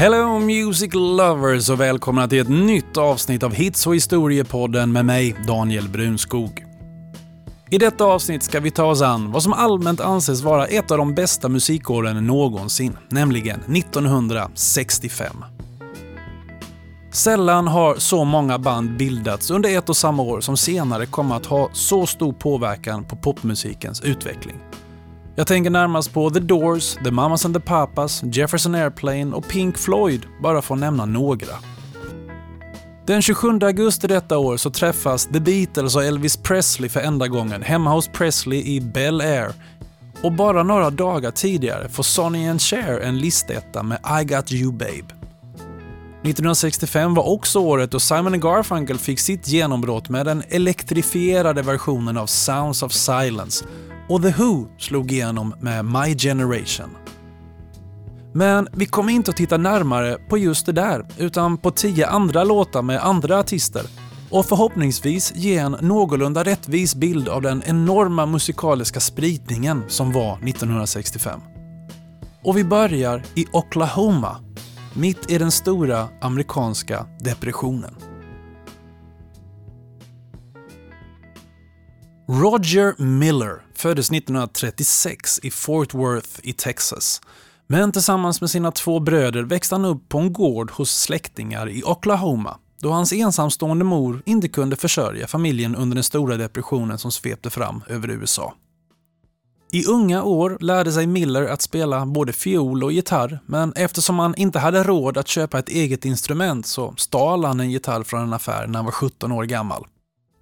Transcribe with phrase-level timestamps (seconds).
[0.00, 5.36] Hello Music Lovers och välkomna till ett nytt avsnitt av Hits och historiepodden med mig,
[5.46, 6.64] Daniel Brunskog.
[7.70, 10.98] I detta avsnitt ska vi ta oss an vad som allmänt anses vara ett av
[10.98, 15.44] de bästa musikåren någonsin, nämligen 1965.
[17.18, 21.46] Sällan har så många band bildats under ett och samma år som senare kommer att
[21.46, 24.56] ha så stor påverkan på popmusikens utveckling.
[25.36, 29.78] Jag tänker närmast på The Doors, The Mamas and the Papas, Jefferson Airplane och Pink
[29.78, 31.54] Floyd, bara för att nämna några.
[33.06, 37.62] Den 27 augusti detta år så träffas The Beatles och Elvis Presley för enda gången
[37.62, 39.52] hemma hos Presley i Bel Air.
[40.22, 44.72] Och bara några dagar tidigare får Sonny and Cher en listetta med I Got You
[44.72, 45.17] Babe.
[46.22, 52.26] 1965 var också året då Simon Garfunkel fick sitt genombrott med den elektrifierade versionen av
[52.26, 53.64] Sounds of Silence
[54.08, 56.90] och The Who slog igenom med My Generation.
[58.32, 62.44] Men vi kommer inte att titta närmare på just det där, utan på tio andra
[62.44, 63.82] låtar med andra artister
[64.30, 71.40] och förhoppningsvis ge en någorlunda rättvis bild av den enorma musikaliska spridningen som var 1965.
[72.42, 74.36] Och vi börjar i Oklahoma,
[74.94, 77.94] mitt i den stora amerikanska depressionen.
[82.28, 87.20] Roger Miller föddes 1936 i Fort Worth i Texas.
[87.66, 91.82] Men tillsammans med sina två bröder växte han upp på en gård hos släktingar i
[91.84, 97.50] Oklahoma då hans ensamstående mor inte kunde försörja familjen under den stora depressionen som svepte
[97.50, 98.54] fram över USA.
[99.70, 104.34] I unga år lärde sig Miller att spela både fiol och gitarr, men eftersom han
[104.34, 108.32] inte hade råd att köpa ett eget instrument så stal han en gitarr från en
[108.32, 109.86] affär när han var 17 år gammal.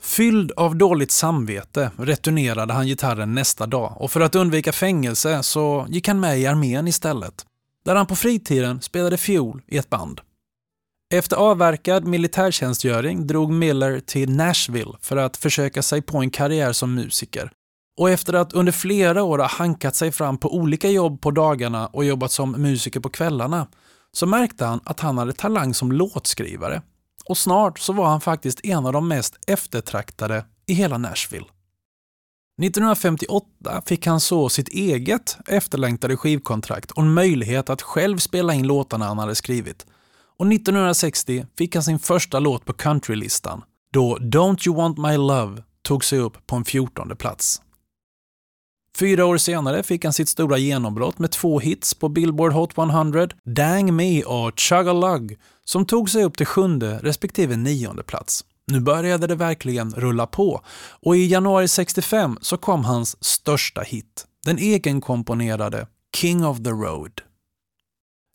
[0.01, 5.87] Fylld av dåligt samvete returnerade han gitarren nästa dag och för att undvika fängelse så
[5.89, 7.47] gick han med i armén istället,
[7.85, 10.21] där han på fritiden spelade fiol i ett band.
[11.15, 16.95] Efter avverkad militärtjänstgöring drog Miller till Nashville för att försöka sig på en karriär som
[16.95, 17.51] musiker.
[17.97, 21.87] Och efter att under flera år ha hankat sig fram på olika jobb på dagarna
[21.87, 23.67] och jobbat som musiker på kvällarna
[24.13, 26.83] så märkte han att han hade talang som låtskrivare
[27.29, 31.47] och snart så var han faktiskt en av de mest eftertraktade i hela Nashville.
[32.63, 38.67] 1958 fick han så sitt eget efterlängtade skivkontrakt och en möjlighet att själv spela in
[38.67, 39.87] låtarna han hade skrivit.
[40.39, 43.63] Och 1960 fick han sin första låt på countrylistan,
[43.93, 47.63] då Don't You Want My Love tog sig upp på en 14 plats.
[48.99, 53.29] Fyra år senare fick han sitt stora genombrott med två hits på Billboard Hot 100,
[53.45, 58.45] Dang Me och Chugga Lug, som tog sig upp till sjunde respektive nionde plats.
[58.67, 60.61] Nu började det verkligen rulla på
[61.03, 65.87] och i januari 65 så kom hans största hit, den egenkomponerade
[66.17, 67.26] King of the Road.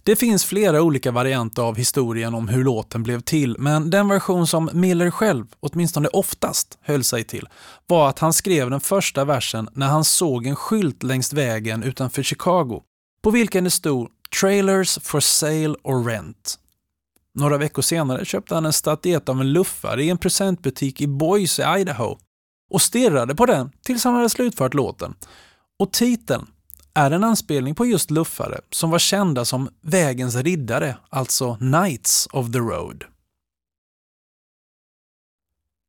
[0.03, 4.47] Det finns flera olika varianter av historien om hur låten blev till, men den version
[4.47, 7.49] som Miller själv, åtminstone oftast, höll sig till
[7.87, 12.23] var att han skrev den första versen när han såg en skylt längs vägen utanför
[12.23, 12.81] Chicago,
[13.23, 14.09] på vilken det stod
[14.41, 16.59] “Trailers for sale or rent”.
[17.35, 21.79] Några veckor senare köpte han en statyett av en luffare i en presentbutik i Boise,
[21.79, 22.17] Idaho
[22.71, 25.13] och stirrade på den tills han hade slutfört låten.
[25.79, 26.47] Och titeln
[26.93, 32.51] är en anspelning på just luffare som var kända som vägens riddare, alltså Knights of
[32.51, 33.03] the Road.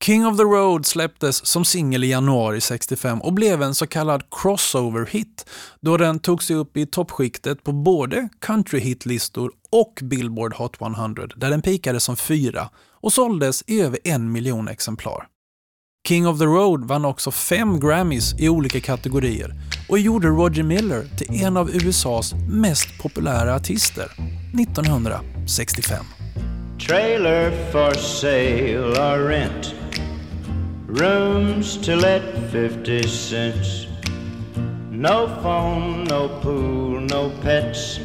[0.04, 4.22] King of the Road släpptes som singel i januari 65 och blev en så kallad
[4.30, 5.46] crossover-hit
[5.80, 11.50] då den tog sig upp i toppskiktet på både country-hitlistor och Billboard Hot 100 där
[11.50, 15.28] den pikade som fyra och såldes i över en miljon exemplar.
[16.04, 19.54] King of the Road vann också fem Grammys i olika kategorier
[19.88, 24.08] och gjorde Roger Miller till en av USAs mest populära artister
[24.62, 26.04] 1965.
[26.88, 29.74] Trailer for sale or rent.
[30.88, 32.22] Rooms to let
[32.52, 33.86] 50 cents.
[34.90, 38.00] No phone, no pool, no pets.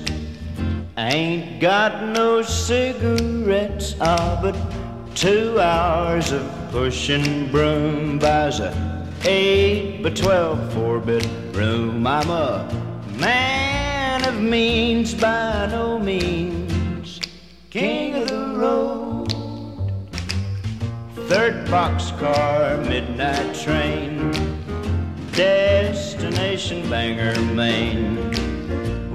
[0.95, 4.55] Ain't got no cigarettes Ah, but
[5.17, 8.71] two hours of pushing broom buys a
[9.25, 12.05] eight by twelve four bit bedroom.
[12.05, 12.69] I'm a
[13.17, 17.19] man of means by no means,
[17.71, 19.31] king of the road.
[21.27, 24.31] Third boxcar, midnight train,
[25.31, 28.17] destination Bangor, Maine.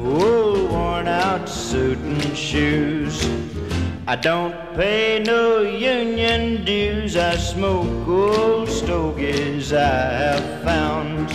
[0.03, 3.25] Wool worn out suit and shoes.
[4.09, 7.17] I don't pay no union dues.
[7.17, 11.31] I smoke old stogies I have found.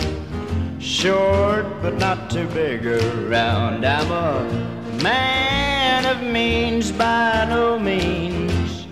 [0.82, 3.84] Short but not too big around.
[3.84, 8.86] I'm a man of means by no means.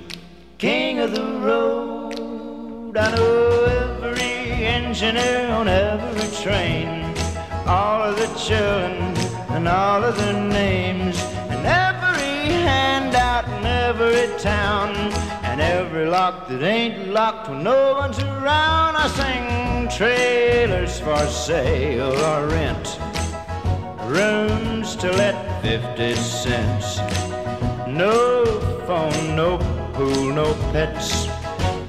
[0.59, 2.97] King of the road.
[2.97, 7.15] I know every engineer on every train.
[7.67, 9.17] All of the children
[9.51, 11.26] and all of their names.
[13.37, 14.97] Handout in every town.
[15.45, 18.97] And every lock that ain't locked when no one's around.
[18.97, 22.99] I sing trailers for sale or rent.
[24.07, 26.99] Rooms to let 50 cents.
[27.87, 28.45] No
[28.87, 29.59] phone, no
[29.93, 31.29] pool, no pets.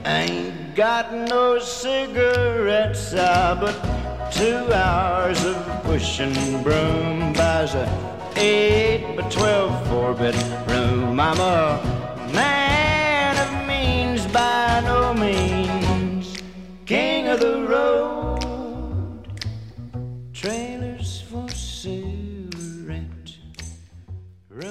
[0.05, 3.75] Ain't got no cigarettes, ah, but
[4.31, 7.85] two hours of pushing broom buys a
[8.37, 10.96] eight by twelve four bedroom.
[11.19, 11.79] I'm a
[12.33, 16.37] man of means by no means,
[16.85, 18.41] king of the road.
[20.41, 23.29] Trailers for sale, rent.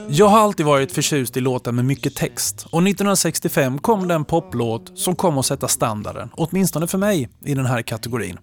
[0.08, 4.98] Jag har alltid varit förtjust i låtar med mycket text och 1965 kom den poplåt
[4.98, 8.38] som kom att sätta standarden, åtminstone för mig, i den här kategorin.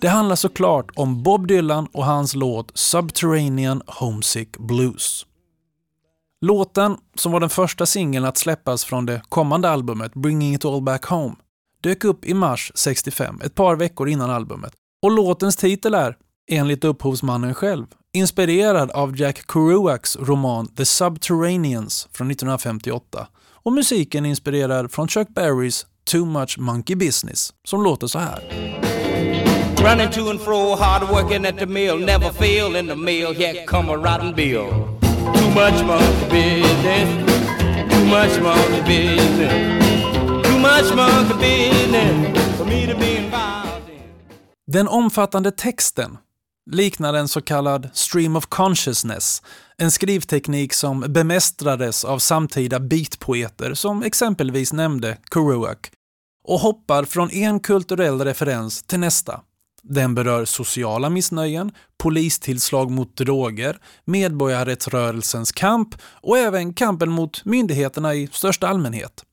[0.00, 5.26] Det handlar såklart om Bob Dylan och hans låt Subterranean Homesick Blues.
[6.44, 10.82] Låten, som var den första singeln att släppas från det kommande albumet Bringing It All
[10.82, 11.34] Back Home,
[11.82, 14.72] dök upp i mars 65, ett par veckor innan albumet.
[15.02, 16.16] Och låtens titel är,
[16.50, 24.30] enligt upphovsmannen själv, inspirerad av Jack Kerouacs roman The Subterraneans från 1958 och musiken är
[24.30, 28.40] inspirerad från Chuck Berrys Too Much Monkey Business, som låter så här.
[29.84, 33.66] Running to and fro, hard working at the mill, never fail in the mill, yet
[33.66, 34.93] come a rotten bill.
[35.34, 37.08] Too much monkey business,
[37.90, 40.02] too much monkey business,
[40.44, 44.02] too much monkey business for me to be involved in.
[44.66, 46.18] Den omfattande texten
[46.70, 49.42] liknar en så kallad stream of consciousness,
[49.78, 55.78] en skrivteknik som bemästrades av samtida beatpoeter som exempelvis nämnde Kerouac
[56.44, 59.40] och hoppar från en kulturell referens till nästa.
[59.88, 68.28] Den berör sociala missnöjen, polistillslag mot droger, medborgarrättsrörelsens kamp och även kampen mot myndigheterna i
[68.32, 69.24] största allmänhet.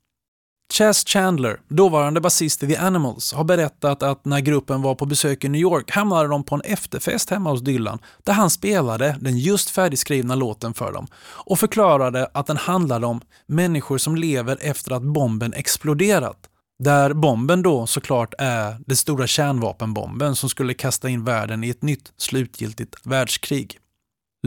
[0.74, 5.44] Chas Chandler, dåvarande basist i The Animals, har berättat att när gruppen var på besök
[5.44, 9.38] i New York hamnade de på en efterfest hemma hos Dylan där han spelade den
[9.38, 14.92] just färdigskrivna låten för dem och förklarade att den handlade om människor som lever efter
[14.92, 16.51] att bomben exploderat.
[16.84, 21.82] Där bomben då såklart är den stora kärnvapenbomben som skulle kasta in världen i ett
[21.82, 23.80] nytt slutgiltigt världskrig.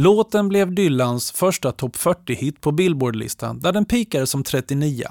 [0.00, 5.06] Låten blev Dylans första topp 40-hit på Billboard-listan där den pikade som 39.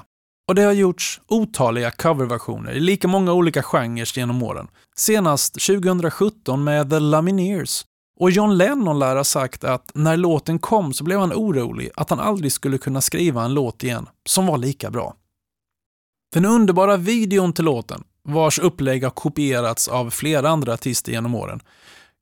[0.48, 4.68] Och det har gjorts otaliga coverversioner i lika många olika genrer genom åren.
[4.96, 7.84] Senast 2017 med The Lumineers.
[8.20, 12.10] Och John Lennon lär ha sagt att när låten kom så blev han orolig att
[12.10, 15.14] han aldrig skulle kunna skriva en låt igen som var lika bra.
[16.34, 21.60] Den underbara videon till låten, vars upplägg har kopierats av flera andra artister genom åren,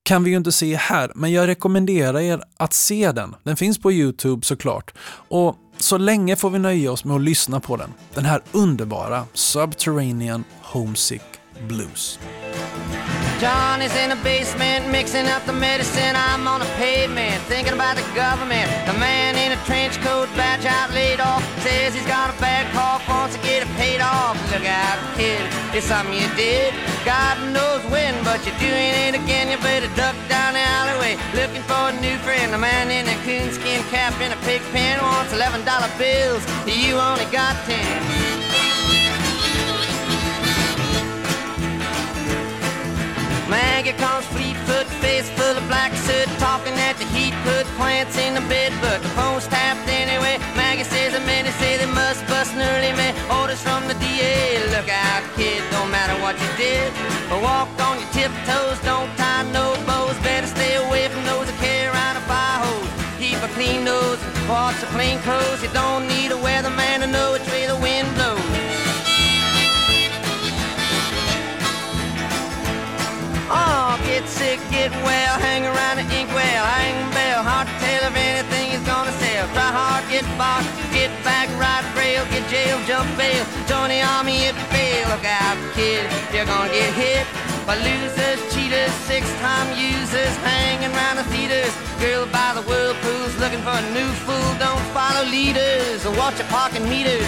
[0.02, 3.34] kan vi ju inte se här, men jag rekommenderar er att se den.
[3.42, 4.94] Den finns på Youtube såklart.
[5.28, 7.90] Och så länge får vi nöja oss med att lyssna på den.
[8.14, 11.22] Den här underbara Subterranean Homesick
[11.68, 12.18] Blues.
[13.42, 16.14] Johnny's in the basement mixing up the medicine.
[16.14, 18.70] I'm on the pavement thinking about the government.
[18.86, 22.70] The man in a trench coat, badge out laid off, says he's got a bad
[22.70, 24.38] cough, wants to get it paid off.
[24.54, 25.42] Look out, kid,
[25.74, 26.70] it's something you did.
[27.04, 29.50] God knows when, but you're doing it again.
[29.50, 32.54] You better duck down the alleyway looking for a new friend.
[32.54, 36.46] The man in a coonskin cap in a pig pen wants eleven dollar bills.
[36.62, 38.51] You only got ten.
[43.52, 48.32] Maggie comes fleet-foot, face full of black soot, talking at the heat, put plants in
[48.32, 50.40] the bed, but the phone's tapped anyway.
[50.56, 53.12] Maggie says the men say they must bust an early man.
[53.28, 56.96] Orders from the DA, look out, kid, don't matter what you did.
[57.28, 61.58] But walk on your tiptoes, don't tie no bows, better stay away from those that
[61.60, 62.88] carry around a fire hose.
[63.20, 64.18] Keep a clean nose,
[64.48, 65.60] wash the clean clothes.
[65.62, 67.44] You don't need a weatherman to know which
[80.22, 84.66] get bought, get back, ride rail, get jail, jump bail, join the army if you
[84.70, 85.08] fail.
[85.08, 87.26] Look out, kid, you're gonna get hit
[87.66, 91.72] by losers, cheaters, six-time users hanging around the theaters.
[92.00, 94.50] Girl by the whirlpools looking for a new fool.
[94.58, 97.26] Don't follow leaders or watch your parking meters.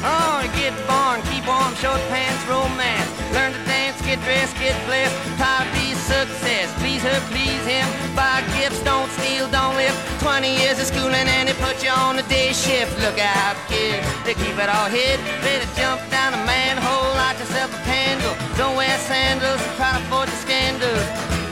[0.00, 3.10] Oh, get born, keep warm, short pants, romance.
[3.34, 5.16] Learn to dance, get dressed, get blessed.
[5.38, 6.72] To be success.
[6.80, 7.84] Please her, please him.
[8.16, 9.94] Buy gifts, don't steal, don't live.
[10.24, 12.96] 20 years of schooling and they put you on the day shift.
[13.04, 15.20] Look out, kid, they keep it all hid.
[15.44, 18.34] Better jump down a manhole, light yourself a candle.
[18.56, 21.04] Don't wear sandals and try to avoid the scandals.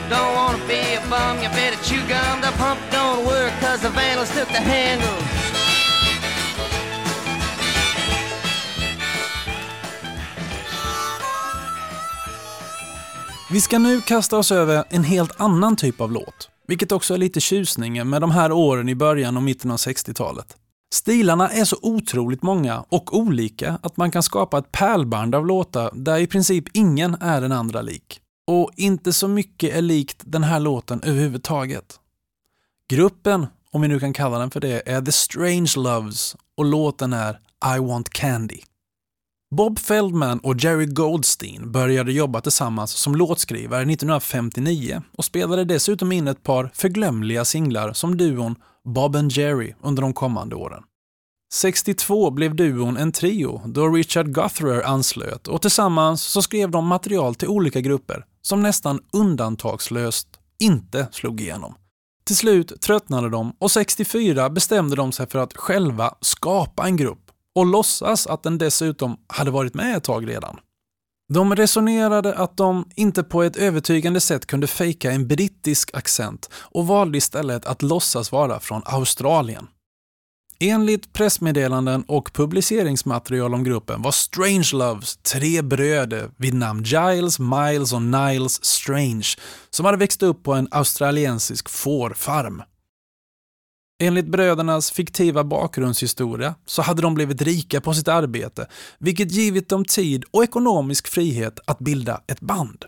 [0.09, 2.41] Don't wanna be a bum, you better chew gum.
[2.41, 5.66] The pump don't work cause the vandals took the handle.
[13.51, 17.17] Vi ska nu kasta oss över en helt annan typ av låt, vilket också är
[17.17, 20.55] lite tjusningen med de här åren i början och mitten av 60-talet.
[20.93, 25.91] Stilarna är så otroligt många och olika att man kan skapa ett pärlband av låtar
[25.93, 28.19] där i princip ingen är den andra lik.
[28.47, 31.99] Och inte så mycket är likt den här låten överhuvudtaget.
[32.89, 37.13] Gruppen, om vi nu kan kalla den för det, är The Strange Loves och låten
[37.13, 37.39] är
[37.75, 38.59] I Want Candy.
[39.55, 46.27] Bob Feldman och Jerry Goldstein började jobba tillsammans som låtskrivare 1959 och spelade dessutom in
[46.27, 50.83] ett par förglömliga singlar som duon Bob and Jerry under de kommande åren.
[51.53, 57.35] 62 blev duon en trio då Richard Guthrer anslöt och tillsammans så skrev de material
[57.35, 60.27] till olika grupper som nästan undantagslöst
[60.59, 61.75] inte slog igenom.
[62.25, 67.26] Till slut tröttnade de och 64 bestämde de sig för att själva skapa en grupp
[67.57, 70.59] och låtsas att den dessutom hade varit med ett tag redan.
[71.33, 76.87] De resonerade att de inte på ett övertygande sätt kunde fejka en brittisk accent och
[76.87, 79.67] valde istället att låtsas vara från Australien.
[80.59, 88.01] Enligt pressmeddelanden och publiceringsmaterial om gruppen var Strangeloves tre bröder vid namn Giles, Miles och
[88.01, 89.27] Niles Strange
[89.69, 92.61] som hade växt upp på en australiensisk fårfarm.
[93.99, 98.67] Enligt brödernas fiktiva bakgrundshistoria så hade de blivit rika på sitt arbete,
[98.99, 102.85] vilket givit dem tid och ekonomisk frihet att bilda ett band.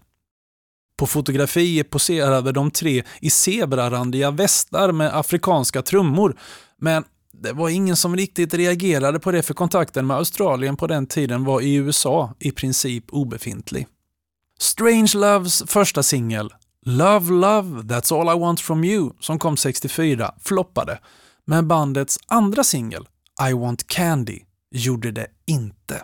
[0.98, 6.38] På fotografier poserade de tre i zebrarandiga västar med afrikanska trummor,
[6.78, 11.08] men det var ingen som riktigt reagerade på det för kontakten med Australien på den
[11.08, 13.88] tiden var i USA i princip obefintlig.
[14.60, 16.54] Strange Loves första singel,
[16.86, 21.00] Love Love That's All I Want From You, som kom 64, floppade,
[21.46, 23.08] men bandets andra singel,
[23.50, 24.40] I Want Candy,
[24.72, 26.04] gjorde det inte.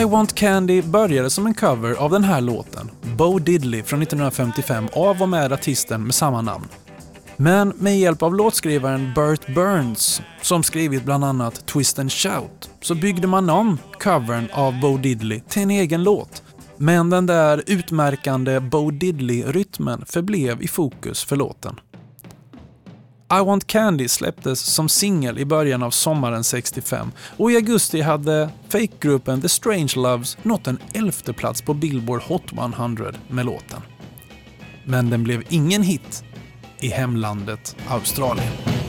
[0.00, 4.88] I Want Candy började som en cover av den här låten, Bo Diddley från 1955
[4.92, 6.68] av och med artisten med samma namn.
[7.40, 12.94] Men med hjälp av låtskrivaren Burt Burns, som skrivit bland annat Twist and Shout, så
[12.94, 16.42] byggde man om covern av Bo Diddley till en egen låt.
[16.76, 21.80] Men den där utmärkande Bo Diddley-rytmen förblev i fokus för låten.
[23.40, 28.50] I Want Candy släpptes som singel i början av sommaren 65 och i augusti hade
[28.68, 33.80] fakegruppen The Strange Loves nått en elfte plats på Billboard Hot 100 med låten.
[34.84, 36.24] Men den blev ingen hit
[36.80, 38.87] i hemlandet Australien.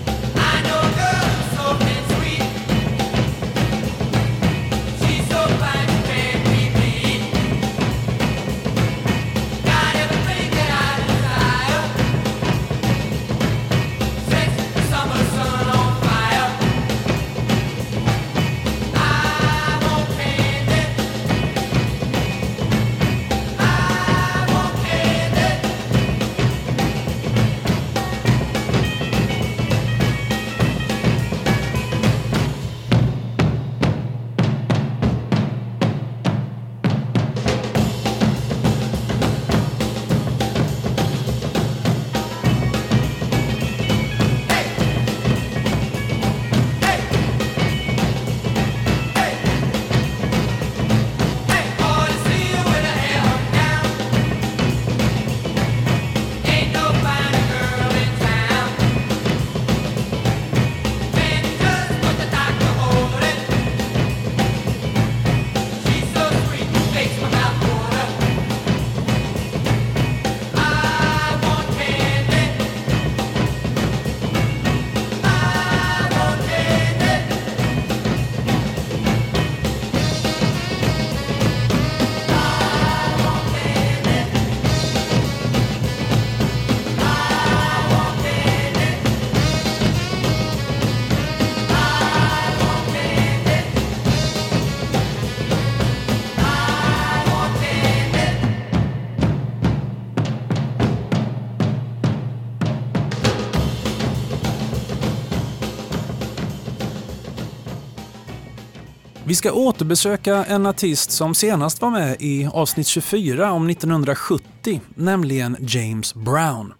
[109.39, 116.13] Ska återbesöka en artist som senast var med i avsnitt 24 om 1970, nämligen James
[116.13, 116.73] Brown.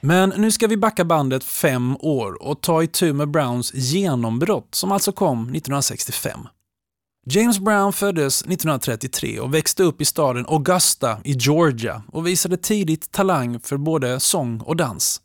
[0.00, 4.92] Men nu ska vi backa bandet fem år och ta itu med Browns genombrott som
[4.92, 6.40] alltså kom 1965.
[7.26, 13.12] James Brown föddes 1933 och växte upp i staden Augusta i Georgia och visade tidigt
[13.12, 15.20] talang för både sång och dans.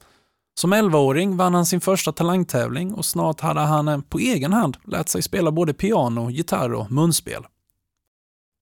[0.59, 4.77] Som 11-åring vann han sin första talangtävling och snart hade han eh, på egen hand
[4.83, 7.43] lärt sig spela både piano, gitarr och munspel.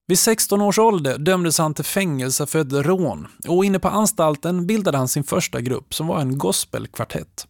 [0.07, 4.67] Vid 16 års ålder dömdes han till fängelse för ett rån och inne på anstalten
[4.67, 7.47] bildade han sin första grupp som var en gospelkvartett.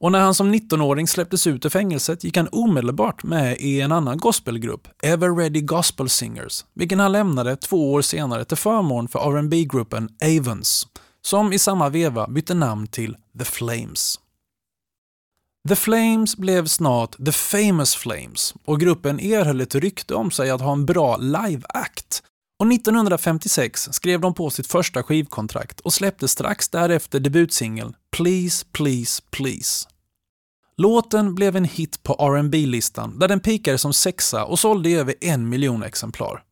[0.00, 3.92] Och när han som 19-åring släpptes ut ur fängelset gick han omedelbart med i en
[3.92, 9.18] annan gospelgrupp, Ever Ready Gospel Singers, vilken han lämnade två år senare till förmån för
[9.18, 10.86] rb gruppen Avens,
[11.22, 14.20] som i samma veva bytte namn till The Flames.
[15.68, 20.60] The Flames blev snart The Famous Flames och gruppen erhöll ett rykte om sig att
[20.60, 22.22] ha en bra live-act.
[22.58, 29.22] Och 1956 skrev de på sitt första skivkontrakt och släppte strax därefter debutsingeln Please Please
[29.30, 29.88] Please.
[30.76, 34.94] Låten blev en hit på rb listan där den pikade som sexa och sålde i
[34.94, 36.42] över en miljon exemplar.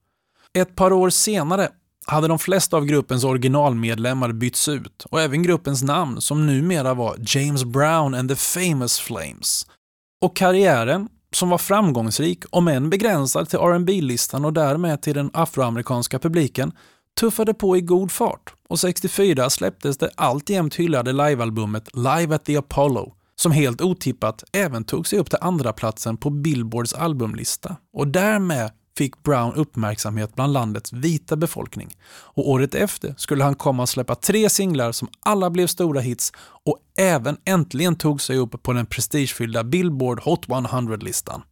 [0.52, 1.68] Ett par år senare
[2.10, 7.16] hade de flesta av gruppens originalmedlemmar bytts ut och även gruppens namn som numera var
[7.18, 9.66] James Brown and the Famous Flames.
[10.20, 15.30] Och karriären, som var framgångsrik om än begränsad till rb listan och därmed till den
[15.32, 16.72] afroamerikanska publiken,
[17.20, 22.56] tuffade på i god fart och 64 släpptes det alltjämt hyllade livealbumet Live at the
[22.56, 28.08] Apollo som helt otippat även tog sig upp till andra platsen på Billboards albumlista och
[28.08, 31.96] därmed fick Brown uppmärksamhet bland landets vita befolkning.
[32.10, 36.32] Och året efter skulle han komma att släppa tre singlar som alla blev stora hits
[36.40, 41.42] och även äntligen tog sig upp på den prestigefyllda Billboard Hot 100-listan.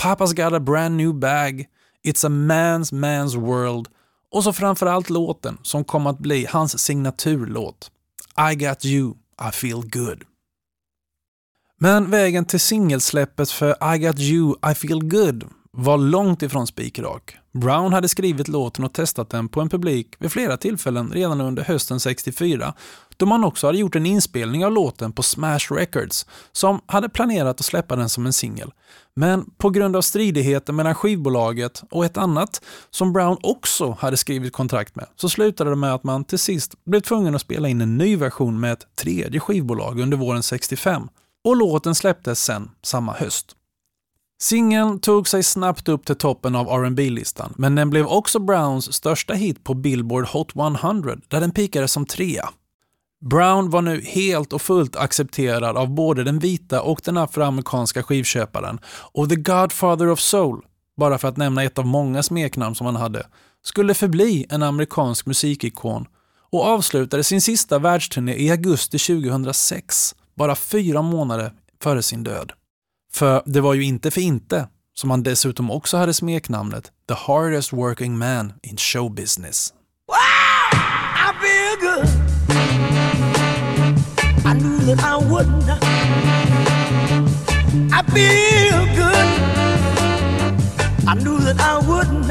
[0.00, 1.66] Papa's got a brand new bag,
[2.04, 3.88] It's a man's man's world
[4.32, 7.90] och så framförallt låten som kom att bli hans signaturlåt.
[8.52, 9.14] I got you,
[9.48, 10.24] I feel good.
[11.80, 17.36] Men vägen till singelsläppet för I got you, I feel good var långt ifrån spikrak.
[17.52, 21.62] Brown hade skrivit låten och testat den på en publik vid flera tillfällen redan under
[21.62, 22.74] hösten 64,
[23.16, 27.60] då man också hade gjort en inspelning av låten på Smash Records, som hade planerat
[27.60, 28.72] att släppa den som en singel.
[29.16, 34.52] Men på grund av stridigheter mellan skivbolaget och ett annat, som Brown också hade skrivit
[34.52, 37.80] kontrakt med, så slutade det med att man till sist blev tvungen att spela in
[37.80, 41.08] en ny version med ett tredje skivbolag under våren 65.
[41.44, 43.54] Och låten släpptes sen samma höst.
[44.40, 48.92] Singeln tog sig snabbt upp till toppen av rb listan men den blev också Browns
[48.92, 52.48] största hit på Billboard Hot 100 där den pikade som trea.
[53.20, 58.80] Brown var nu helt och fullt accepterad av både den vita och den afroamerikanska skivköparen
[59.12, 60.64] och The Godfather of Soul,
[60.96, 63.26] bara för att nämna ett av många smeknamn som han hade,
[63.62, 66.06] skulle förbli en amerikansk musikikon
[66.50, 72.52] och avslutade sin sista världsturné i augusti 2006, bara fyra månader före sin död.
[73.18, 77.72] För det var ju inte för inte som han dessutom också hade smeknamnet The Hardest
[77.72, 79.72] Working Man in Show Business.
[80.08, 80.16] Wow!
[81.16, 82.08] I feel good.
[84.46, 85.68] I knew that I wouldn't.
[87.92, 89.26] I feel good.
[91.08, 92.30] I knew that I wouldn't.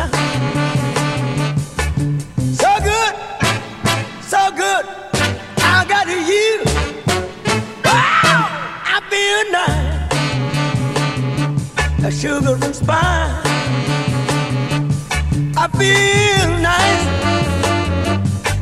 [2.55, 3.13] So good,
[4.21, 4.85] so good.
[5.57, 6.63] I got you.
[7.83, 8.47] Wow!
[8.85, 9.86] I feel nice.
[12.07, 13.45] A sugar and spice.
[15.57, 17.05] I feel nice,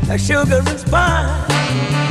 [0.10, 2.05] a sugar and spice.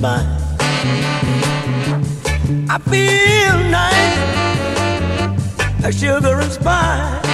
[0.00, 0.26] Sugar.
[2.68, 4.18] I feel nice,
[5.82, 7.29] like sugar and spice.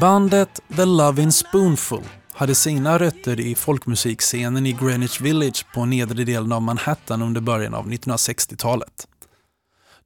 [0.00, 6.52] Bandet The Lovin' Spoonful hade sina rötter i folkmusikscenen i Greenwich Village på nedre delen
[6.52, 9.06] av Manhattan under början av 1960-talet.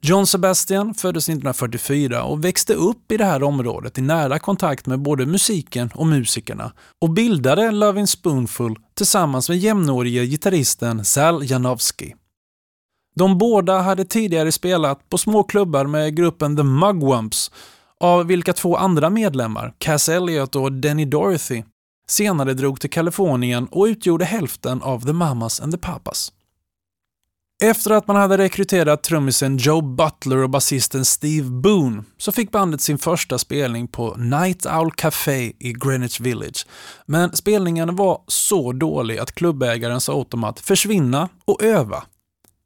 [0.00, 5.00] John Sebastian föddes 1944 och växte upp i det här området i nära kontakt med
[5.00, 12.14] både musiken och musikerna och bildade Lovin' Spoonful tillsammans med jämnårige gitarristen Sal Janowski.
[13.18, 17.50] De båda hade tidigare spelat på små klubbar med gruppen The Mugwumps
[18.00, 21.62] av vilka två andra medlemmar, Cass Elliot och Denny Dorothy,
[22.08, 26.32] senare drog till Kalifornien och utgjorde hälften av The Mamas and the Papas.
[27.62, 32.80] Efter att man hade rekryterat trummisen Joe Butler och basisten Steve Boone så fick bandet
[32.80, 36.66] sin första spelning på Night Owl Café i Greenwich Village.
[37.06, 42.04] Men spelningen var så dålig att klubbägaren sa åt dem att försvinna och öva.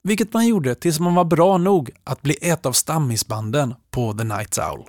[0.09, 4.25] Vilket man gjorde tills man var bra nog att bli ett av stammisbanden på The
[4.25, 4.87] Night Owl.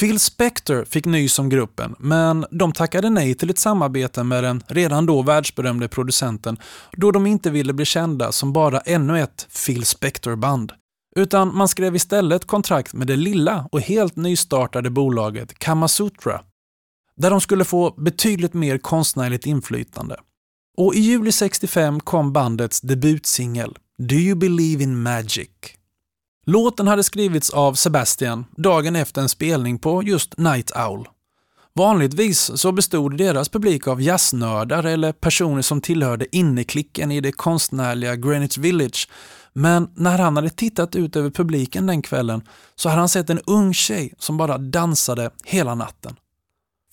[0.00, 4.62] Phil Spector fick nys om gruppen, men de tackade nej till ett samarbete med den
[4.66, 6.56] redan då världsberömde producenten
[6.92, 10.72] då de inte ville bli kända som bara ännu ett Phil Spector-band.
[11.16, 16.40] Utan man skrev istället kontrakt med det lilla och helt nystartade bolaget Kamasutra,
[17.16, 20.16] där de skulle få betydligt mer konstnärligt inflytande.
[20.76, 25.50] Och i juli 65 kom bandets debutsingel Do You Believe in Magic?
[26.46, 31.08] Låten hade skrivits av Sebastian dagen efter en spelning på just Night Owl.
[31.74, 38.16] Vanligtvis så bestod deras publik av jazznördar eller personer som tillhörde inneklicken i det konstnärliga
[38.16, 39.08] Greenwich Village.
[39.52, 42.42] Men när han hade tittat ut över publiken den kvällen
[42.74, 46.16] så hade han sett en ung tjej som bara dansade hela natten.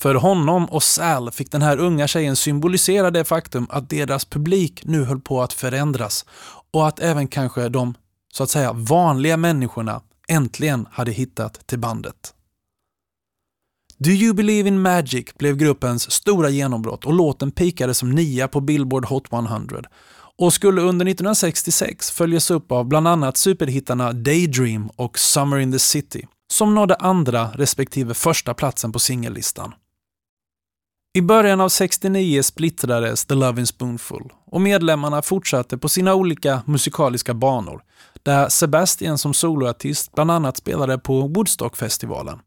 [0.02, 4.82] För honom och Sal fick den här unga tjejen symbolisera det faktum att deras publik
[4.86, 6.26] nu höll på att förändras
[6.74, 7.94] och att även kanske de
[8.34, 12.34] så att säga vanliga människorna äntligen hade hittat till bandet.
[13.98, 18.62] Do You Believe in Magic blev gruppens stora genombrott och låten pikade som nia på
[18.62, 19.82] Billboard Hot 100
[20.38, 25.80] och skulle under 1966 följas upp av bland annat superhittarna Daydream och Summer in the
[25.80, 29.74] City som nådde andra respektive första platsen på singellistan.
[31.14, 37.34] I början av 69 splittrades The Lovin' Spoonful och medlemmarna fortsatte på sina olika musikaliska
[37.34, 37.82] banor
[38.24, 42.40] där Sebastian som soloartist bland annat spelade på Woodstockfestivalen.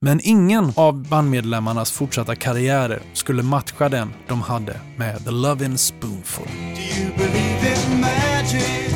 [0.00, 6.46] Men ingen av bandmedlemmarnas fortsatta karriärer skulle matcha den de hade med The Lovin' Spoonful.
[6.46, 8.94] Do you believe in magic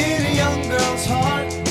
[0.00, 1.61] in a young girl's heart?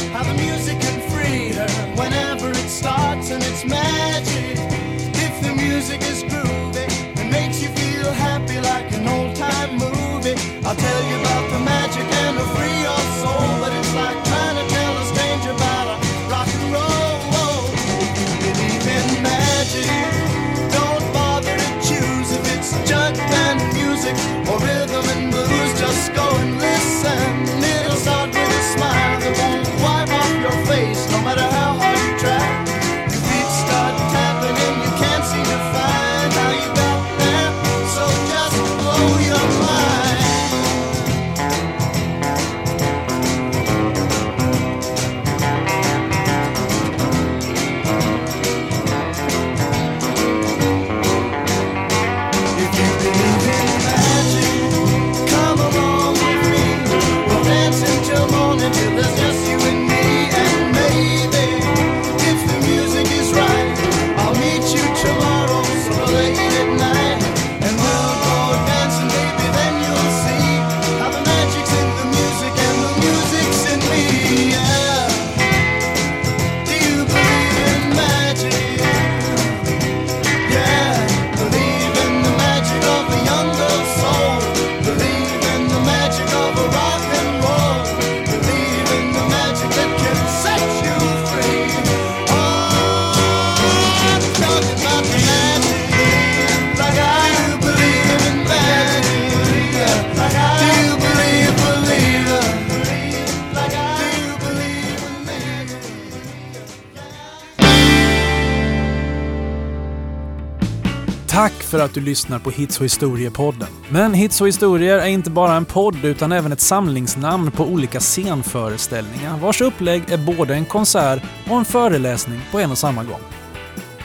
[111.92, 113.68] Att du lyssnar på Hits och historiepodden.
[113.90, 118.00] Men Hits och historier är inte bara en podd utan även ett samlingsnamn på olika
[118.00, 123.20] scenföreställningar vars upplägg är både en konsert och en föreläsning på en och samma gång.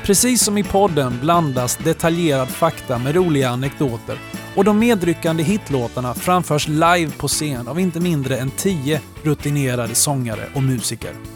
[0.04, 4.18] Precis som i podden blandas detaljerad fakta med roliga anekdoter
[4.56, 10.48] och de medryckande hitlåtarna framförs live på scen av inte mindre än tio rutinerade sångare
[10.54, 11.35] och musiker.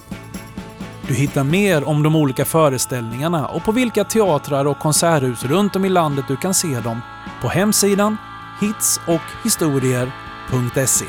[1.11, 5.85] Du hittar mer om de olika föreställningarna och på vilka teatrar och konserthus runt om
[5.85, 7.01] i landet du kan se dem
[7.41, 8.17] på hemsidan
[8.61, 11.05] hitsochhistorier.se.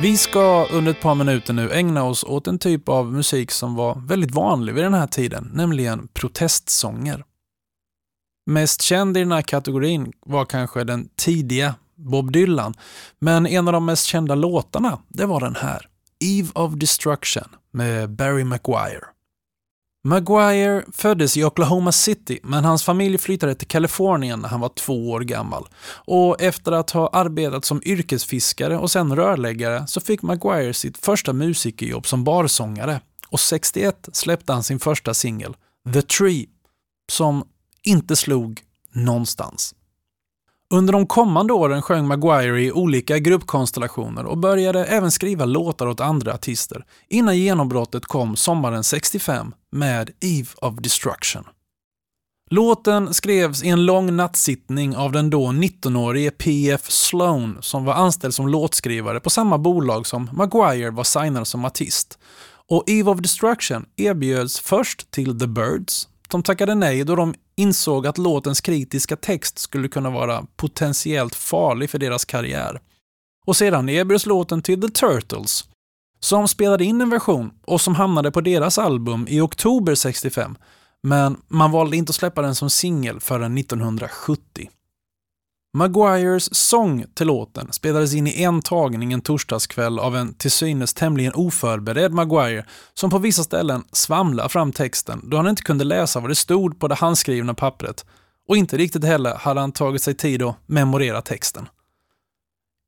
[0.00, 3.74] Vi ska under ett par minuter nu ägna oss åt en typ av musik som
[3.74, 7.24] var väldigt vanlig vid den här tiden, nämligen protestsånger.
[8.46, 12.74] Mest känd i den här kategorin var kanske den tidiga Bob Dylan,
[13.18, 15.88] men en av de mest kända låtarna, det var den här,
[16.20, 19.04] Eve of Destruction med Barry Maguire.
[20.04, 25.10] Maguire föddes i Oklahoma City, men hans familj flyttade till Kalifornien när han var två
[25.10, 25.68] år gammal.
[26.04, 31.32] Och efter att ha arbetat som yrkesfiskare och sen rörläggare så fick Maguire sitt första
[31.32, 33.00] musikerjobb som barsångare.
[33.28, 35.56] Och 61 släppte han sin första singel,
[35.92, 36.46] The Tree,
[37.12, 37.44] som
[37.86, 38.60] inte slog
[38.92, 39.74] någonstans.
[40.70, 46.00] Under de kommande åren sjöng Maguire i olika gruppkonstellationer och började även skriva låtar åt
[46.00, 51.44] andra artister innan genombrottet kom sommaren 65 med Eve of Destruction.
[52.50, 56.80] Låten skrevs i en lång nattsittning av den då 19-årige P.F.
[56.88, 62.18] Sloan som var anställd som låtskrivare på samma bolag som Maguire var signad som artist.
[62.68, 68.06] Och Eve of Destruction erbjöds först till The Birds, de tackade nej då de insåg
[68.06, 72.80] att låtens kritiska text skulle kunna vara potentiellt farlig för deras karriär.
[73.46, 75.64] Och sedan erbjöds låten till The Turtles,
[76.20, 80.56] som spelade in en version och som hamnade på deras album i oktober 65,
[81.02, 84.70] men man valde inte att släppa den som singel förrän 1970.
[85.74, 90.94] Maguires sång till låten spelades in i en tagning en torsdagskväll av en till synes
[90.94, 96.20] tämligen oförberedd Maguire som på vissa ställen svamlade fram texten då han inte kunde läsa
[96.20, 98.06] vad det stod på det handskrivna pappret
[98.48, 101.68] och inte riktigt heller hade han tagit sig tid att memorera texten.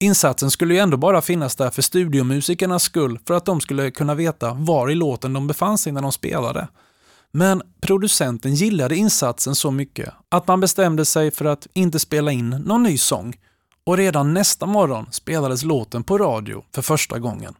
[0.00, 4.14] Insatsen skulle ju ändå bara finnas där för studiomusikernas skull för att de skulle kunna
[4.14, 6.68] veta var i låten de befann sig när de spelade.
[7.36, 12.50] Men producenten gillade insatsen så mycket att man bestämde sig för att inte spela in
[12.50, 13.34] någon ny sång
[13.86, 17.54] och redan nästa morgon spelades låten på radio för första gången.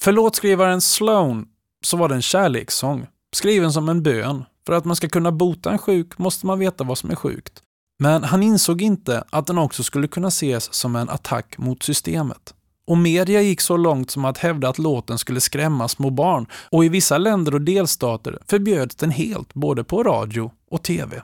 [0.00, 1.46] För låtskrivaren Sloan
[1.84, 4.44] så var det en kärlekssång, skriven som en bön.
[4.66, 7.62] För att man ska kunna bota en sjuk måste man veta vad som är sjukt.
[7.98, 12.54] Men han insåg inte att den också skulle kunna ses som en attack mot systemet.
[12.86, 16.84] Och media gick så långt som att hävda att låten skulle skrämma små barn och
[16.84, 21.22] i vissa länder och delstater förbjöds den helt både på radio och TV.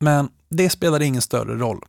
[0.00, 1.80] Men det spelade ingen större roll.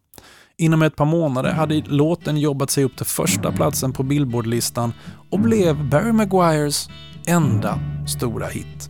[0.57, 4.93] Inom ett par månader hade låten jobbat sig upp till första platsen på Billboardlistan
[5.29, 6.89] och blev Barry Maguires
[7.27, 8.89] enda stora hit.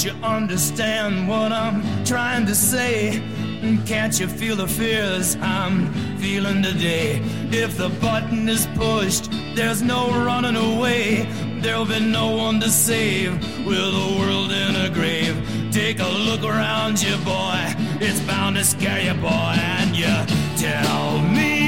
[0.00, 3.22] Don't you understand what I'm trying to say?
[3.84, 7.20] Can't you feel the fears I'm feeling today?
[7.52, 11.28] If the button is pushed, there's no running away.
[11.60, 13.34] There'll be no one to save
[13.66, 15.36] with the world in a grave.
[15.70, 17.60] Take a look around you, boy.
[18.00, 19.28] It's bound to scare you, boy.
[19.28, 20.16] And you
[20.56, 21.59] tell me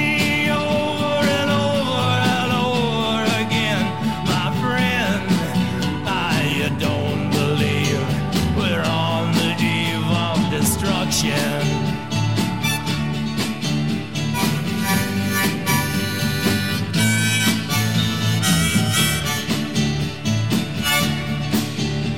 [11.22, 11.62] destruction.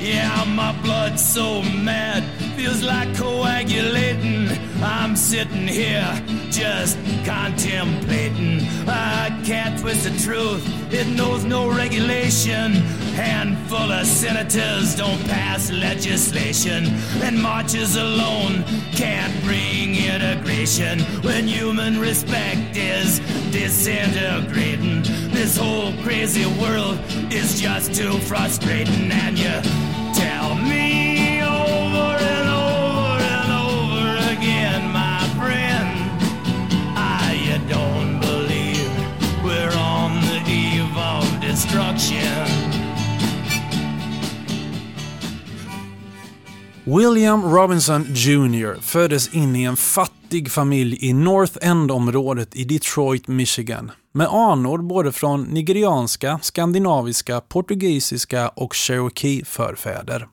[0.01, 2.23] Yeah, my blood's so mad,
[2.55, 4.54] feels like coagulating.
[4.85, 6.21] I'm sitting here
[6.51, 8.61] just contemplating.
[8.87, 12.73] I can't twist the truth, it knows no regulation.
[13.15, 16.85] Handful of senators don't pass legislation,
[17.23, 23.19] and marches alone can't bring integration when human respect is
[23.51, 25.01] disintegrating.
[25.31, 26.99] This whole crazy world
[27.33, 29.61] is just too frustrating, and you
[30.13, 31.04] tell me
[46.87, 53.91] William Robinson Jr föddes in i en fattig familj i North End-området i Detroit, Michigan
[54.13, 60.27] med anor både från nigerianska, skandinaviska, portugisiska och cherokee-förfäder.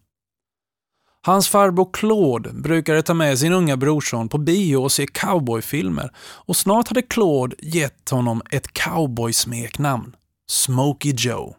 [1.23, 6.57] Hans farbror Claude brukade ta med sin unga brorson på bio och se cowboyfilmer och
[6.57, 10.17] snart hade Claude gett honom ett cowboysmeknamn,
[10.51, 11.57] Smokey Joe.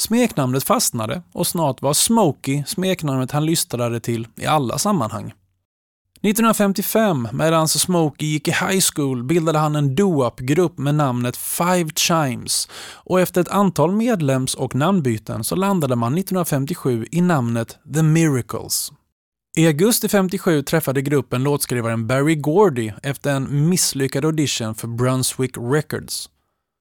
[0.00, 5.32] Smeknamnet fastnade och snart var Smokey smeknamnet han lystrade till i alla sammanhang.
[6.22, 12.68] 1955, medan Smokey gick i high school, bildade han en doo-up-grupp med namnet Five Chimes
[12.94, 18.92] och efter ett antal medlems och namnbyten så landade man 1957 i namnet The Miracles.
[19.56, 26.28] I augusti 57 träffade gruppen låtskrivaren Barry Gordy efter en misslyckad audition för Brunswick Records.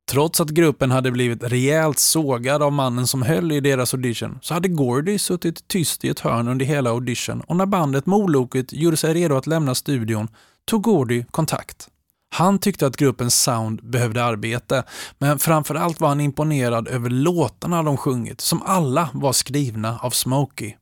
[0.09, 4.53] Trots att gruppen hade blivit rejält sågad av mannen som höll i deras audition så
[4.53, 8.97] hade Gordy suttit tyst i ett hörn under hela audition och när bandet Moloket gjorde
[8.97, 10.27] sig redo att lämna studion
[10.65, 11.87] tog Gordy kontakt.
[12.35, 14.83] Han tyckte att gruppens sound behövde arbete,
[15.17, 20.73] men framförallt var han imponerad över låtarna de sjungit, som alla var skrivna av Smokey.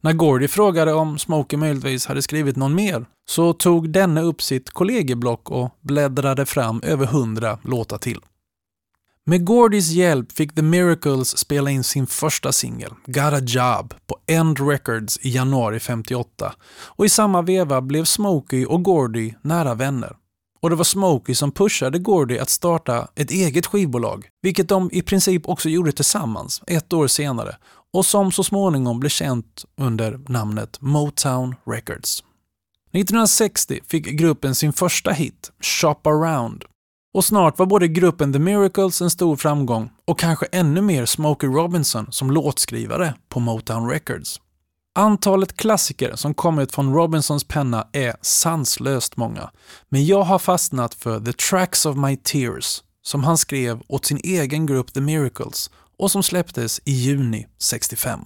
[0.00, 4.70] När Gordy frågade om Smokey möjligtvis hade skrivit någon mer så tog denne upp sitt
[4.70, 8.20] kollegieblock och bläddrade fram över hundra låtar till.
[9.24, 14.16] Med Gordys hjälp fick The Miracles spela in sin första singel, Got a Job, på
[14.26, 20.16] End Records i januari 58 och i samma veva blev Smokey och Gordy nära vänner.
[20.60, 25.02] Och det var Smokey som pushade Gordy att starta ett eget skivbolag, vilket de i
[25.02, 27.56] princip också gjorde tillsammans ett år senare
[27.92, 32.24] och som så småningom blev känt under namnet Motown Records.
[32.92, 36.64] 1960 fick gruppen sin första hit, Shop Around.
[37.14, 41.48] Och snart var både gruppen The Miracles en stor framgång och kanske ännu mer Smokey
[41.48, 44.40] Robinson som låtskrivare på Motown Records.
[44.94, 49.50] Antalet klassiker som kommit från Robinsons penna är sanslöst många,
[49.88, 54.20] men jag har fastnat för The Tracks of My Tears som han skrev åt sin
[54.24, 58.20] egen grupp The Miracles och som släpptes i juni 65.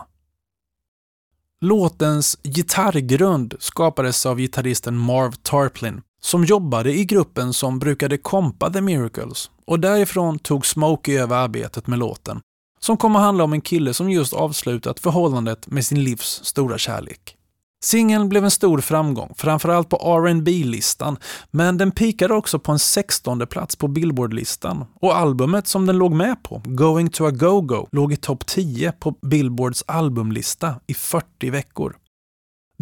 [1.61, 8.81] Låtens gitarrgrund skapades av gitarristen Marv Tarplin som jobbade i gruppen som brukade kompa The
[8.81, 12.41] Miracles och därifrån tog Smokey över arbetet med låten
[12.81, 16.79] som kommer att handla om en kille som just avslutat förhållandet med sin livs stora
[16.79, 17.37] kärlek.
[17.85, 21.17] Singeln blev en stor framgång, framförallt på rb listan
[21.51, 24.85] men den pikade också på en 16 plats på Billboard-listan.
[25.01, 28.93] Och albumet som den låg med på, Going to a Go-Go, låg i topp 10
[28.93, 31.97] på Billboards albumlista i 40 veckor.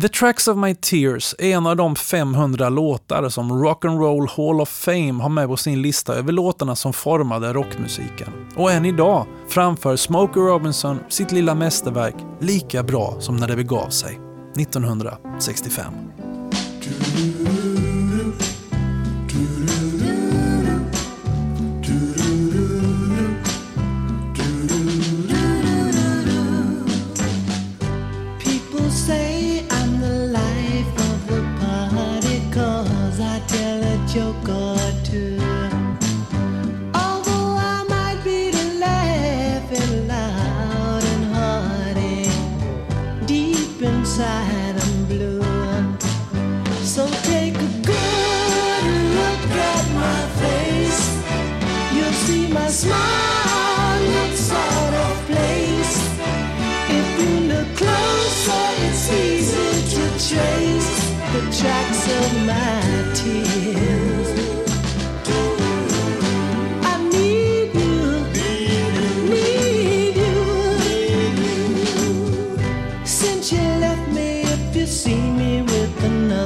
[0.00, 4.68] The Tracks of My Tears är en av de 500 låtar som Rock'n'Roll Hall of
[4.68, 8.28] Fame har med på sin lista över låtarna som formade rockmusiken.
[8.56, 13.88] Och än idag framför Smokey Robinson sitt lilla mästerverk lika bra som när det begav
[13.88, 14.29] sig.
[14.66, 17.59] 1965.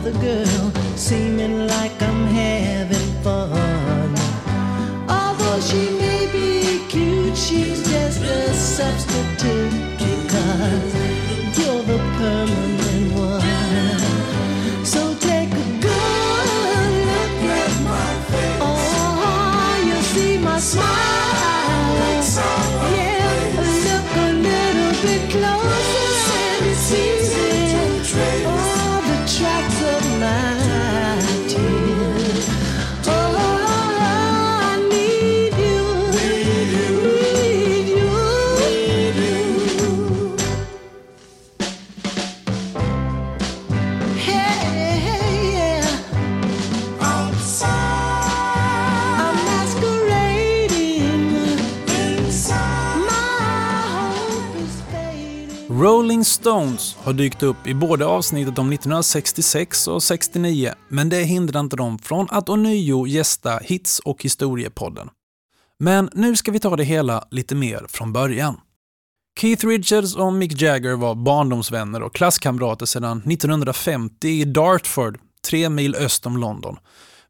[0.07, 2.04] Another girl, seeming like
[56.45, 61.77] Stones har dykt upp i både avsnittet om 1966 och 69, men det hindrar inte
[61.77, 65.09] dem från att ånyo gästa Hits och historiepodden.
[65.79, 68.61] Men nu ska vi ta det hela lite mer från början.
[69.41, 75.19] Keith Richards och Mick Jagger var barndomsvänner och klasskamrater sedan 1950 i Dartford,
[75.49, 76.77] tre mil öst om London.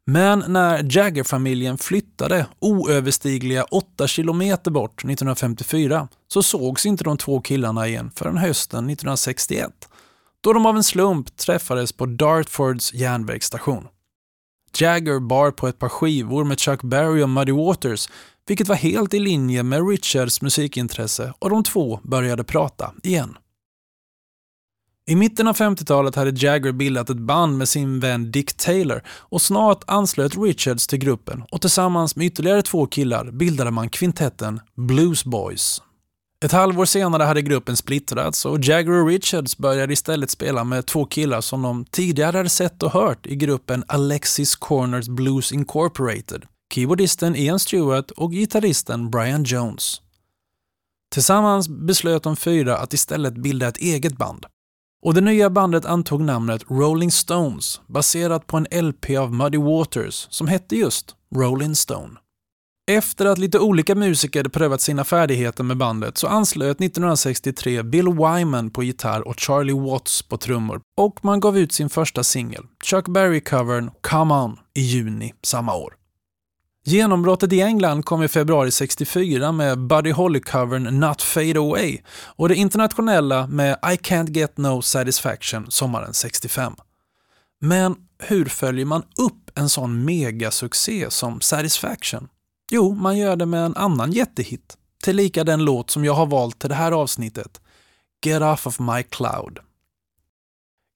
[0.07, 7.87] Men när Jagger-familjen flyttade oöverstigliga 8 kilometer bort 1954 så sågs inte de två killarna
[7.87, 9.71] igen förrän hösten 1961
[10.41, 13.87] då de av en slump träffades på Dartfords järnvägsstation.
[14.79, 18.09] Jagger bar på ett par skivor med Chuck Berry och Muddy Waters
[18.47, 23.37] vilket var helt i linje med Richards musikintresse och de två började prata igen.
[25.07, 29.41] I mitten av 50-talet hade Jagger bildat ett band med sin vän Dick Taylor och
[29.41, 35.25] snart anslöt Richards till gruppen och tillsammans med ytterligare två killar bildade man kvintetten Blues
[35.25, 35.81] Boys.
[36.45, 41.05] Ett halvår senare hade gruppen splittrats och Jagger och Richards började istället spela med två
[41.05, 47.35] killar som de tidigare hade sett och hört i gruppen Alexis Corners Blues Incorporated, keyboardisten
[47.35, 50.01] Ian Stewart och gitarristen Brian Jones.
[51.13, 54.45] Tillsammans beslöt de fyra att istället bilda ett eget band.
[55.05, 60.27] Och det nya bandet antog namnet Rolling Stones baserat på en LP av Muddy Waters
[60.29, 62.19] som hette just Rolling Stone.
[62.91, 68.07] Efter att lite olika musiker hade prövat sina färdigheter med bandet så anslöt 1963 Bill
[68.07, 72.63] Wyman på gitarr och Charlie Watts på trummor och man gav ut sin första singel,
[72.83, 75.93] Chuck Berry-covern Come On, i juni samma år.
[76.87, 82.55] Genombrottet i England kom i februari 64 med Buddy Holly-covern Not Fade Away och det
[82.55, 86.75] internationella med I Can't Get No Satisfaction sommaren 65.
[87.61, 92.27] Men hur följer man upp en sån megasuccé som Satisfaction?
[92.71, 96.59] Jo, man gör det med en annan jättehit, tillika den låt som jag har valt
[96.59, 97.61] till det här avsnittet,
[98.25, 99.59] Get Off of My Cloud.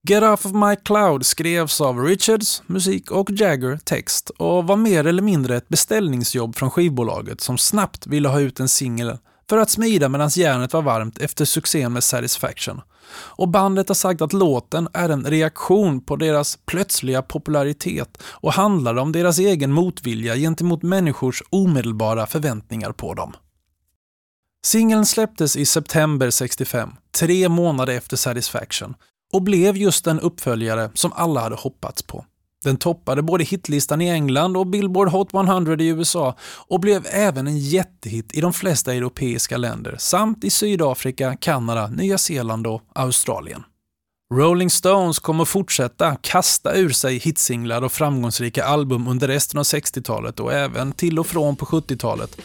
[0.07, 5.07] Get Off of My Cloud skrevs av Richards, musik och Jagger, text och var mer
[5.07, 9.17] eller mindre ett beställningsjobb från skivbolaget som snabbt ville ha ut en singel
[9.49, 12.81] för att smida medan järnet var varmt efter succén med Satisfaction.
[13.11, 18.95] Och bandet har sagt att låten är en reaktion på deras plötsliga popularitet och handlar
[18.95, 23.33] om deras egen motvilja gentemot människors omedelbara förväntningar på dem.
[24.65, 28.95] Singeln släpptes i september 65, tre månader efter Satisfaction,
[29.33, 32.25] och blev just den uppföljare som alla hade hoppats på.
[32.63, 36.35] Den toppade både hitlistan i England och Billboard Hot 100 i USA
[36.67, 42.17] och blev även en jättehit i de flesta europeiska länder samt i Sydafrika, Kanada, Nya
[42.17, 43.63] Zeeland och Australien.
[44.33, 50.39] Rolling Stones kommer fortsätta kasta ur sig hitsinglar och framgångsrika album under resten av 60-talet
[50.39, 52.37] och även till och från på 70-talet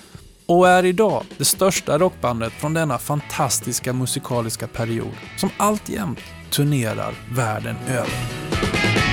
[0.46, 6.18] och är idag det största rockbandet från denna fantastiska musikaliska period som alltjämt
[6.56, 9.03] turnerar världen över.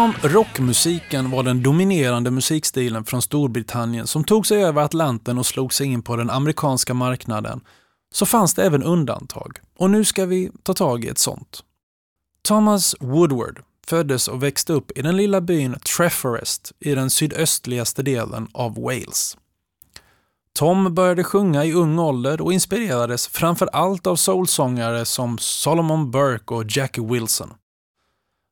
[0.00, 5.74] Även rockmusiken var den dominerande musikstilen från Storbritannien som tog sig över Atlanten och slog
[5.74, 7.60] sig in på den amerikanska marknaden
[8.14, 9.58] så fanns det även undantag.
[9.78, 11.60] Och nu ska vi ta tag i ett sånt.
[12.42, 18.48] Thomas Woodward föddes och växte upp i den lilla byn Treforest i den sydöstligaste delen
[18.52, 19.36] av Wales.
[20.52, 26.54] Tom började sjunga i ung ålder och inspirerades framför allt av soulsångare som Solomon Burke
[26.54, 27.54] och Jackie Wilson.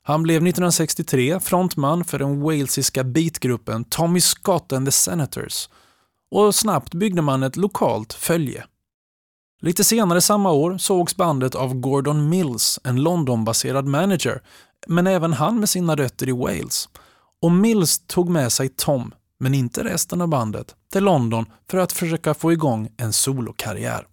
[0.08, 5.68] Han blev 1963 frontman för den walesiska beatgruppen Tommy Scott and the Senators
[6.30, 8.64] och snabbt byggde man ett lokalt följe.
[9.60, 14.42] Lite senare samma år sågs bandet av Gordon Mills, en Londonbaserad manager,
[14.86, 16.88] men även han med sina rötter i Wales.
[17.42, 21.92] Och Mills tog med sig Tom, men inte resten av bandet, till London för att
[21.92, 24.06] försöka få igång en solokarriär.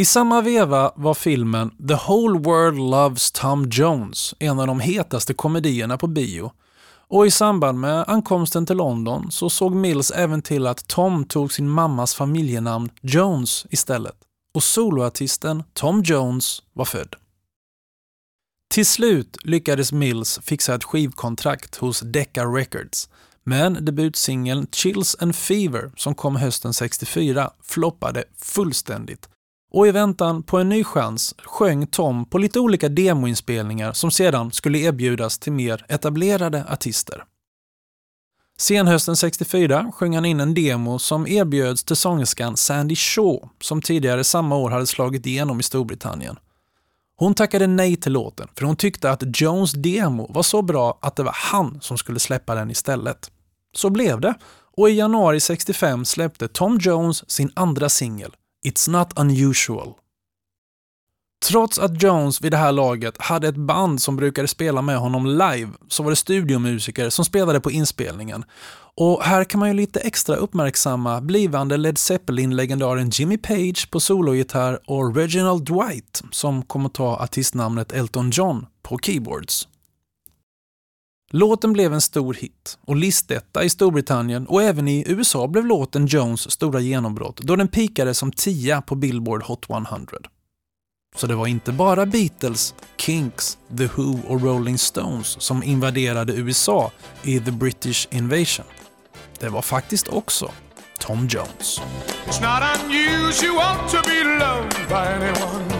[0.00, 5.34] I samma veva var filmen The Whole World Loves Tom Jones en av de hetaste
[5.34, 6.52] komedierna på bio.
[7.08, 11.52] Och i samband med ankomsten till London så såg Mills även till att Tom tog
[11.52, 14.14] sin mammas familjenamn Jones istället.
[14.54, 17.16] Och soloartisten Tom Jones var född.
[18.70, 23.08] Till slut lyckades Mills fixa ett skivkontrakt hos Decca Records,
[23.44, 29.28] men debutsingeln Chills and Fever som kom hösten 64 floppade fullständigt
[29.70, 34.52] och i väntan på en ny chans sjöng Tom på lite olika demoinspelningar som sedan
[34.52, 37.24] skulle erbjudas till mer etablerade artister.
[38.58, 44.24] Senhösten 64 sjöng han in en demo som erbjöds till sångerskan Sandy Shaw som tidigare
[44.24, 46.36] samma år hade slagit igenom i Storbritannien.
[47.16, 51.16] Hon tackade nej till låten för hon tyckte att Jones demo var så bra att
[51.16, 53.30] det var han som skulle släppa den istället.
[53.76, 54.34] Så blev det
[54.76, 58.32] och i januari 65 släppte Tom Jones sin andra singel,
[58.66, 59.94] It's Not Unusual.
[61.46, 65.26] Trots att Jones vid det här laget hade ett band som brukade spela med honom
[65.26, 68.44] live så var det studiomusiker som spelade på inspelningen.
[68.96, 74.80] Och här kan man ju lite extra uppmärksamma blivande Led Zeppelin-legendaren Jimmy Page på sologitarr
[74.86, 79.68] och Reginald Dwight som kommer ta artistnamnet Elton John på keyboards.
[81.30, 86.06] Låten blev en stor hit och listetta i Storbritannien och även i USA blev låten
[86.06, 90.16] Jones stora genombrott då den pikade som tia på Billboard Hot 100.
[91.16, 96.90] Så det var inte bara Beatles, Kinks, The Who och Rolling Stones som invaderade USA
[97.22, 98.66] i The British Invasion.
[99.38, 100.50] Det var faktiskt också
[100.98, 101.80] Tom Jones.
[102.26, 105.78] It's not unusual to be loved by anyone.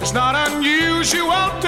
[0.00, 1.67] It's not unusual to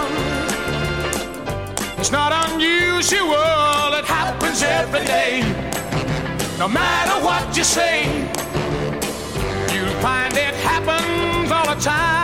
[2.01, 5.41] it's not unusual, it happens every day.
[6.57, 8.07] No matter what you say,
[9.71, 12.17] you'll find it happens all the time.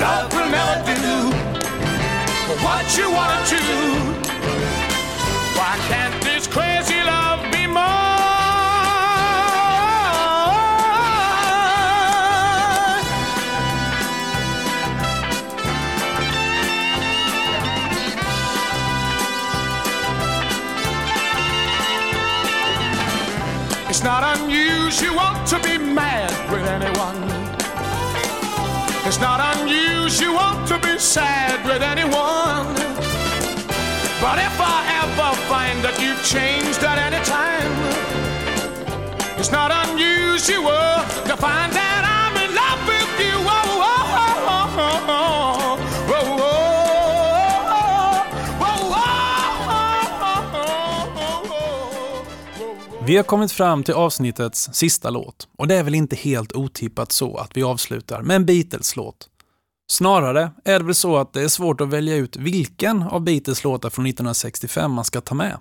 [0.00, 1.32] Love will never do
[2.64, 3.64] what you wanna do.
[5.58, 6.93] Why can't this crazy
[24.04, 27.16] not unusual to be mad with anyone.
[29.06, 32.66] It's not unusual to be sad with anyone.
[34.20, 37.72] But if I ever find that you've changed at any time,
[39.38, 41.83] it's not unusual to find that
[53.06, 57.12] Vi har kommit fram till avsnittets sista låt och det är väl inte helt otippat
[57.12, 59.28] så att vi avslutar med en Beatles-låt.
[59.92, 63.64] Snarare är det väl så att det är svårt att välja ut vilken av Beatles
[63.64, 65.58] låtar från 1965 man ska ta med.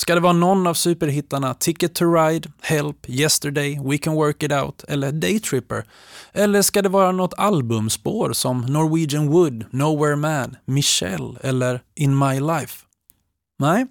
[0.00, 4.52] Ska det vara någon av superhittarna Ticket to Ride, Help, Yesterday, We Can Work It
[4.52, 5.84] Out eller Daytripper?
[6.32, 12.40] Eller ska det vara något albumspår som Norwegian Wood, Nowhere Man, Michelle eller In My
[12.40, 12.84] Life?
[13.58, 13.86] Nej,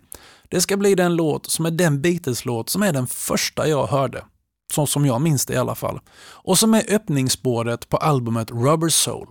[0.54, 4.26] det ska bli den låt som är den Beatles-låt som är den första jag hörde.
[4.74, 6.00] Så som jag minns det i alla fall.
[6.20, 9.28] Och som är öppningsspåret på albumet Rubber Soul.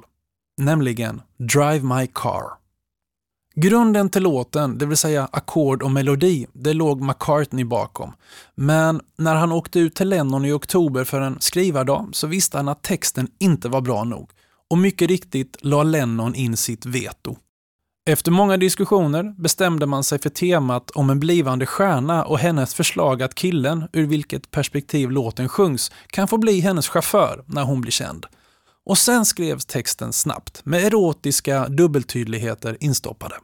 [0.58, 2.44] nämligen Drive My Car.
[3.54, 8.12] Grunden till låten, det vill säga ackord och melodi, det låg McCartney bakom.
[8.54, 12.68] Men när han åkte ut till Lennon i oktober för en skrivardag så visste han
[12.68, 14.30] att texten inte var bra nog.
[14.70, 17.36] Och mycket riktigt la Lennon in sitt veto.
[18.06, 23.22] Efter många diskussioner bestämde man sig för temat om en blivande stjärna och hennes förslag
[23.22, 27.92] att killen, ur vilket perspektiv låten sjungs, kan få bli hennes chaufför när hon blir
[27.92, 28.26] känd.
[28.86, 33.34] Och sen skrevs texten snabbt, med erotiska dubbeltydligheter instoppade.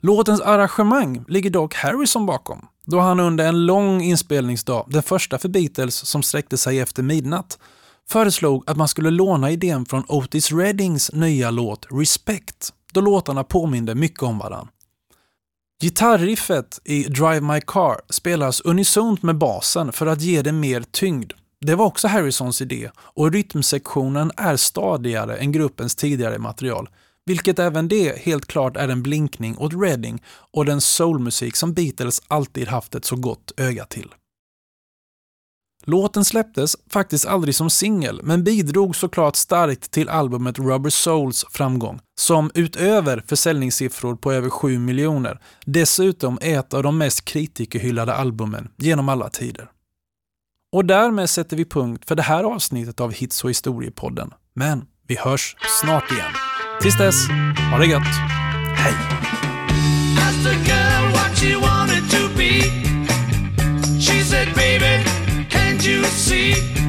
[0.00, 5.48] Låtens arrangemang ligger dock Harrison bakom, då han under en lång inspelningsdag, den första för
[5.48, 7.58] Beatles som sträckte sig efter midnatt,
[8.08, 13.94] föreslog att man skulle låna idén från Otis Reddings nya låt Respect, då låtarna påminde
[13.94, 14.72] mycket om varandra.
[15.82, 21.32] Gitarriffet i Drive My Car spelas unisont med basen för att ge det mer tyngd.
[21.60, 26.88] Det var också Harrisons idé och rytmsektionen är stadigare än gruppens tidigare material,
[27.26, 32.22] vilket även det helt klart är en blinkning åt Redding och den soulmusik som Beatles
[32.28, 34.14] alltid haft ett så gott öga till.
[35.88, 42.00] Låten släpptes faktiskt aldrig som singel, men bidrog såklart starkt till albumet Rubber Souls framgång,
[42.20, 48.68] som utöver försäljningssiffror på över 7 miljoner dessutom är ett av de mest kritikerhyllade albumen
[48.76, 49.70] genom alla tider.
[50.72, 54.30] Och därmed sätter vi punkt för det här avsnittet av Hits och historiepodden.
[54.54, 56.32] Men vi hörs snart igen.
[56.82, 57.28] Tills dess,
[57.72, 58.02] ha det gött.
[58.76, 58.94] Hej!
[66.28, 66.87] See?